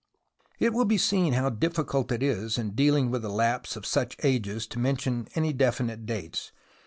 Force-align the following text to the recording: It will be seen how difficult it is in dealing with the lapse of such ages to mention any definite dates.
It 0.57 0.73
will 0.73 0.85
be 0.85 0.97
seen 0.97 1.33
how 1.33 1.51
difficult 1.51 2.11
it 2.11 2.23
is 2.23 2.57
in 2.57 2.71
dealing 2.71 3.11
with 3.11 3.21
the 3.21 3.29
lapse 3.29 3.75
of 3.75 3.85
such 3.85 4.17
ages 4.23 4.65
to 4.69 4.79
mention 4.79 5.27
any 5.35 5.53
definite 5.53 6.07
dates. 6.07 6.51